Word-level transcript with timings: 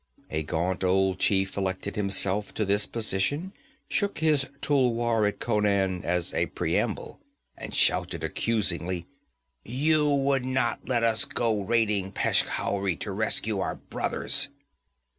A 0.31 0.41
gaunt 0.41 0.83
old 0.83 1.19
chief 1.19 1.55
elected 1.55 1.95
himself 1.95 2.55
to 2.55 2.65
this 2.65 2.87
position, 2.87 3.53
shook 3.87 4.17
his 4.17 4.47
tulwar 4.59 5.27
at 5.27 5.37
Conan 5.39 6.03
as 6.03 6.33
a 6.33 6.47
preamble, 6.47 7.19
and 7.55 7.75
shouted 7.75 8.23
accusingly: 8.23 9.05
'You 9.63 10.09
would 10.09 10.43
not 10.43 10.89
let 10.89 11.03
us 11.03 11.23
go 11.25 11.61
raiding 11.61 12.13
Peshkhauri 12.13 12.95
to 13.01 13.11
rescue 13.11 13.59
our 13.59 13.75
brothers!' 13.75 14.49